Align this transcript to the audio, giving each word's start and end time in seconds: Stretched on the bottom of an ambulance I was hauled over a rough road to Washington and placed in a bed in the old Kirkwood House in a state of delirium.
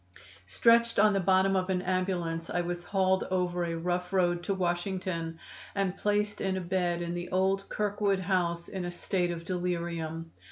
Stretched 0.47 0.97
on 0.97 1.13
the 1.13 1.19
bottom 1.19 1.55
of 1.55 1.69
an 1.69 1.83
ambulance 1.83 2.49
I 2.49 2.61
was 2.61 2.83
hauled 2.83 3.23
over 3.25 3.63
a 3.63 3.75
rough 3.77 4.11
road 4.11 4.41
to 4.45 4.53
Washington 4.55 5.37
and 5.75 5.95
placed 5.95 6.41
in 6.41 6.57
a 6.57 6.59
bed 6.61 7.03
in 7.03 7.13
the 7.13 7.29
old 7.29 7.69
Kirkwood 7.69 8.21
House 8.21 8.67
in 8.67 8.83
a 8.83 8.89
state 8.89 9.29
of 9.29 9.45
delirium. 9.45 10.31